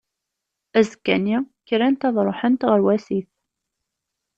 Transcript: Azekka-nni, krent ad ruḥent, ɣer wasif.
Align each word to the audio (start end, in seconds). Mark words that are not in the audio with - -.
Azekka-nni, 0.77 1.37
krent 1.67 2.01
ad 2.07 2.15
ruḥent, 2.25 2.61
ɣer 2.69 2.79
wasif. 2.85 3.27